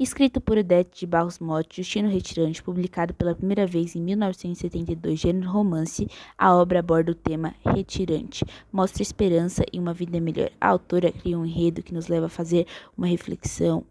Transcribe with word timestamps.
Escrito 0.00 0.40
por 0.40 0.56
Odete 0.56 1.00
de 1.00 1.06
Barros 1.06 1.38
Motti, 1.38 1.82
Justino 1.82 2.08
Retirante, 2.08 2.62
publicado 2.62 3.12
pela 3.12 3.34
primeira 3.34 3.66
vez 3.66 3.94
em 3.94 4.00
1972, 4.00 5.20
gênero 5.20 5.50
romance, 5.50 6.08
a 6.38 6.56
obra 6.56 6.78
aborda 6.78 7.12
o 7.12 7.14
tema 7.14 7.54
retirante, 7.62 8.42
mostra 8.72 9.02
esperança 9.02 9.62
e 9.70 9.78
uma 9.78 9.92
vida 9.92 10.18
melhor. 10.18 10.50
A 10.58 10.68
autora 10.68 11.12
cria 11.12 11.38
um 11.38 11.44
enredo 11.44 11.82
que 11.82 11.92
nos 11.92 12.08
leva 12.08 12.26
a 12.26 12.30
fazer 12.30 12.66
uma 12.96 13.06
reflexão 13.06 13.84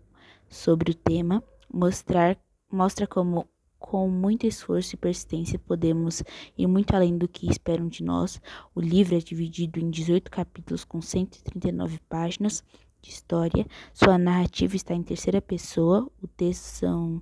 sobre 0.50 0.90
o 0.90 0.96
tema, 0.96 1.44
mostrar, 1.72 2.36
mostra 2.72 3.06
como 3.06 3.48
com 3.78 4.10
muito 4.10 4.48
esforço 4.48 4.96
e 4.96 4.98
persistência 4.98 5.60
podemos 5.60 6.24
ir 6.58 6.66
muito 6.66 6.96
além 6.96 7.20
do 7.20 7.28
que 7.28 7.48
esperam 7.52 7.88
de 7.88 8.04
nós. 8.04 8.42
O 8.74 8.82
livro 8.82 9.16
é 9.16 9.20
dividido 9.20 9.80
em 9.80 9.92
18 9.92 10.32
capítulos 10.32 10.84
com 10.84 11.04
139 11.04 12.00
páginas 12.10 12.64
de 13.02 13.10
história. 13.10 13.66
Sua 13.94 14.18
narrativa 14.18 14.76
está 14.76 14.94
em 14.94 15.04
terceira 15.04 15.42
pessoa. 15.42 16.10
O 16.22 16.28
texto 16.28 16.64
são 16.64 17.22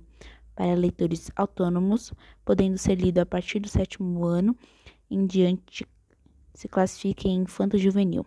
para 0.54 0.74
leitores 0.74 1.30
autônomos, 1.36 2.12
podendo 2.44 2.76
ser 2.78 2.96
lido 2.96 3.18
a 3.18 3.26
partir 3.26 3.60
do 3.60 3.68
sétimo 3.68 4.24
ano 4.24 4.56
em 5.10 5.26
diante. 5.26 5.86
Se 6.52 6.68
classifica 6.68 7.28
em 7.28 7.42
infanto-juvenil. 7.42 8.26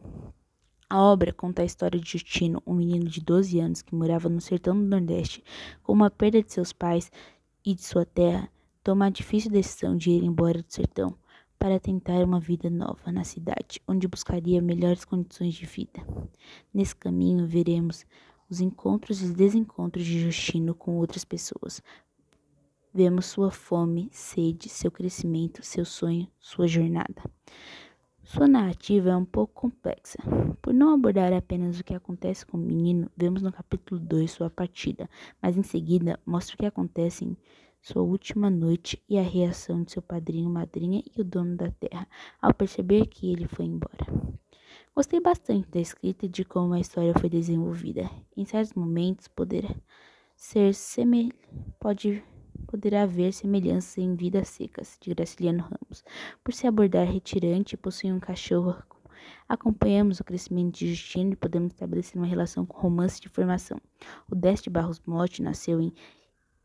A 0.90 1.02
obra 1.02 1.34
conta 1.34 1.62
a 1.62 1.66
história 1.66 2.00
de 2.00 2.10
Justino, 2.10 2.62
um 2.66 2.74
menino 2.74 3.06
de 3.06 3.22
12 3.22 3.60
anos 3.60 3.82
que 3.82 3.96
morava 3.96 4.28
no 4.30 4.42
sertão 4.42 4.76
do 4.76 4.84
Nordeste. 4.84 5.44
Com 5.84 5.94
uma 5.94 6.10
perda 6.10 6.42
de 6.42 6.52
seus 6.52 6.74
pais 6.74 7.12
e 7.66 7.74
de 7.74 7.84
sua 7.84 8.06
terra, 8.06 8.50
toma 8.84 9.06
a 9.06 9.10
difícil 9.10 9.52
decisão 9.52 9.96
de 9.96 10.12
ir 10.12 10.24
embora 10.24 10.62
do 10.62 10.72
sertão 10.72 11.16
para 11.62 11.80
tentar 11.80 12.24
uma 12.24 12.40
vida 12.40 12.72
nova 12.72 13.12
na 13.12 13.24
cidade, 13.24 13.80
onde 13.88 14.08
buscaria 14.08 14.60
melhores 14.60 15.06
condições 15.06 15.54
de 15.54 15.68
vida. 15.68 16.02
Nesse 16.74 16.96
caminho, 16.96 17.46
veremos 17.46 18.04
os 18.50 18.62
encontros 18.62 19.22
e 19.22 19.32
desencontros 19.32 20.04
de 20.04 20.20
Justino 20.20 20.74
com 20.74 20.98
outras 20.98 21.24
pessoas. 21.24 21.80
Vemos 22.92 23.28
sua 23.28 23.52
fome, 23.52 24.10
sede, 24.12 24.70
seu 24.70 24.90
crescimento, 24.90 25.64
seu 25.64 25.86
sonho, 25.86 26.28
sua 26.40 26.68
jornada. 26.68 27.22
Sua 28.24 28.48
narrativa 28.48 29.12
é 29.12 29.16
um 29.16 29.24
pouco 29.24 29.54
complexa. 29.54 30.18
Por 30.64 30.74
não 30.74 30.92
abordar 30.92 31.32
apenas 31.32 31.80
o 31.80 31.84
que 31.84 31.94
acontece 31.94 32.44
com 32.44 32.58
o 32.58 32.60
menino, 32.60 33.08
vemos 33.16 33.44
no 33.44 33.52
capítulo 33.52 34.00
2 34.00 34.32
sua 34.32 34.50
partida, 34.50 35.08
mas 35.40 35.56
em 35.56 35.64
seguida 35.64 36.20
mostra 36.26 36.56
o 36.56 36.58
que 36.58 36.66
acontece 36.66 37.24
em 37.24 37.38
sua 37.82 38.04
última 38.04 38.50
noite 38.50 39.02
e 39.10 39.18
a 39.18 39.24
reação 39.24 39.84
de 39.84 39.92
seu 39.92 40.02
padrinho, 40.02 40.50
madrinha 40.50 41.04
e 41.16 41.22
o 41.22 41.24
dono 41.24 41.56
da 41.56 41.72
terra 41.72 42.08
ao 42.42 42.54
perceber 42.54 43.08
que 43.08 43.32
ele 43.32 43.48
foi 43.48 43.66
embora. 43.66 44.06
Gostei 44.96 45.20
bastante 45.20 45.70
da 45.70 45.80
escrita 45.80 46.26
e 46.26 46.30
de 46.30 46.46
como 46.46 46.74
a 46.74 46.80
história 46.80 47.14
foi 47.20 47.30
desenvolvida. 47.30 48.10
Em 48.36 48.46
certos 48.46 48.74
momentos 48.74 49.28
poderá 49.28 49.74
ser 50.36 50.74
semel... 50.74 51.30
pode 51.80 52.24
poderá 52.68 53.04
haver 53.04 53.34
semelhanças 53.34 53.98
em 53.98 54.16
Vidas 54.16 54.48
Secas, 54.48 54.98
de 55.02 55.14
Graciliano 55.14 55.64
Ramos. 55.64 56.04
Por 56.44 56.54
se 56.54 56.68
abordar 56.68 57.06
retirante 57.06 57.76
e 57.76 57.78
possuir 57.78 58.14
um 58.14 58.20
cachorro, 58.20 58.76
acompanhamos 59.48 60.20
o 60.20 60.24
crescimento 60.24 60.78
de 60.78 60.94
Justino 60.94 61.34
e 61.34 61.36
podemos 61.36 61.74
estabelecer 61.74 62.18
uma 62.18 62.28
relação 62.28 62.66
com 62.66 62.80
romance 62.80 63.20
de 63.20 63.28
formação. 63.28 63.78
O 64.30 64.36
Deste 64.36 64.70
Barros 64.70 65.02
Motti 65.06 65.42
nasceu 65.42 65.82
em 65.82 65.94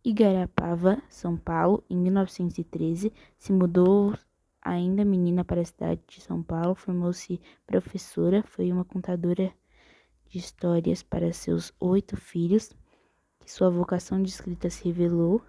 Igarapava, 0.06 1.02
São 1.08 1.36
Paulo, 1.36 1.82
em 1.90 1.96
1913, 1.96 3.12
se 3.36 3.52
mudou 3.52 4.16
ainda 4.62 5.04
menina 5.04 5.44
para 5.44 5.60
a 5.60 5.64
cidade 5.64 6.00
de 6.06 6.20
São 6.20 6.44
Paulo, 6.44 6.76
formou-se 6.76 7.40
professora, 7.66 8.44
foi 8.44 8.70
uma 8.70 8.84
contadora 8.84 9.52
de 10.28 10.38
histórias 10.38 11.02
para 11.02 11.32
seus 11.32 11.72
oito 11.80 12.16
filhos, 12.16 12.70
que 13.40 13.50
sua 13.50 13.68
vocação 13.68 14.22
de 14.22 14.28
escrita 14.28 14.70
se 14.70 14.84
revelou. 14.84 15.42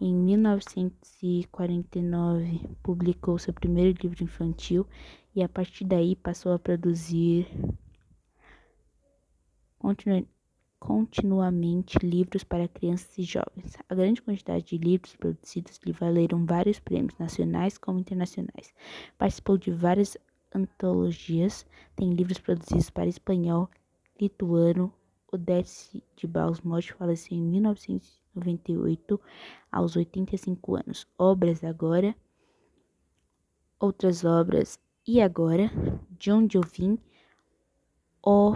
Em 0.00 0.12
1949, 0.12 2.60
publicou 2.82 3.38
seu 3.38 3.54
primeiro 3.54 3.96
livro 4.02 4.24
infantil 4.24 4.84
e 5.32 5.44
a 5.44 5.48
partir 5.48 5.84
daí 5.84 6.16
passou 6.16 6.52
a 6.52 6.58
produzir 6.58 7.46
continuamente 10.84 11.96
livros 12.02 12.44
para 12.44 12.68
crianças 12.68 13.16
e 13.16 13.22
jovens. 13.22 13.74
A 13.88 13.94
grande 13.94 14.20
quantidade 14.20 14.66
de 14.66 14.76
livros 14.76 15.16
produzidos 15.16 15.80
lhe 15.82 15.92
valeram 15.92 16.44
vários 16.44 16.78
prêmios 16.78 17.18
nacionais 17.18 17.78
como 17.78 17.98
internacionais. 17.98 18.74
Participou 19.16 19.56
de 19.56 19.70
várias 19.70 20.14
antologias, 20.54 21.66
tem 21.96 22.12
livros 22.12 22.38
produzidos 22.38 22.90
para 22.90 23.06
espanhol, 23.06 23.70
lituano. 24.20 24.92
Odete 25.32 26.02
de 26.14 26.26
Barros 26.28 26.60
Motti 26.60 26.92
faleceu 26.92 27.36
em 27.36 27.40
1998, 27.40 29.20
aos 29.72 29.96
85 29.96 30.76
anos. 30.76 31.08
Obras 31.18 31.64
agora, 31.64 32.14
outras 33.80 34.22
obras 34.24 34.78
e 35.06 35.20
agora, 35.20 35.72
eu 36.24 36.60
vim, 36.62 36.98
o 38.22 38.54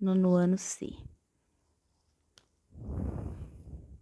nono 0.00 0.34
ano 0.34 0.56
C. 0.56 1.05